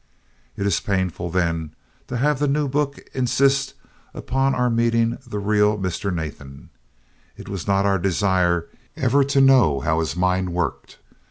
It 0.57 0.65
is 0.65 0.79
painful, 0.79 1.29
then, 1.29 1.75
to 2.07 2.17
have 2.17 2.39
the 2.39 2.47
new 2.47 2.67
book 2.67 2.97
insist 3.13 3.75
upon 4.15 4.55
our 4.55 4.67
meeting 4.67 5.19
the 5.27 5.37
real 5.37 5.77
Mr. 5.77 6.11
Nathan. 6.11 6.71
It 7.37 7.47
was 7.47 7.67
not 7.67 7.85
our 7.85 7.99
desire 7.99 8.67
ever 8.97 9.23
to 9.25 9.39
know 9.39 9.79
how 9.81 9.99
his 9.99 10.15
mind 10.15 10.53
worked. 10.53 10.97